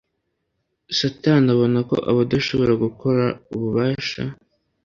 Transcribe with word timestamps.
Satani 0.97 1.47
abona 1.55 1.79
ko 1.89 1.95
adashobora 2.21 2.73
gukoresha 2.83 3.37
ububasha 3.53 4.21